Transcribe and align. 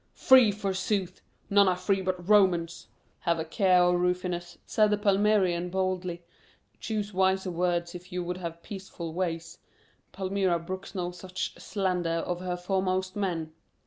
Free, 0.15 0.51
forsooth! 0.51 1.21
None 1.51 1.67
are 1.67 1.75
free 1.75 2.01
but 2.01 2.27
Romans." 2.27 2.87
"Have 3.19 3.37
a 3.37 3.45
care, 3.45 3.83
O 3.83 3.93
Rufinus," 3.93 4.57
said 4.65 4.89
the 4.89 4.97
Palmyrean 4.97 5.69
boldly, 5.69 6.23
"choose 6.79 7.13
wiser 7.13 7.51
words 7.51 7.93
if 7.93 8.11
you 8.11 8.23
would 8.23 8.37
have 8.37 8.63
peaceful 8.63 9.13
ways. 9.13 9.59
Palmyra 10.11 10.57
brooks 10.57 10.95
no 10.95 11.11
such 11.11 11.53
slander 11.59 12.09
of 12.09 12.39
her 12.39 12.57
foremost 12.57 13.15
men." 13.15 13.53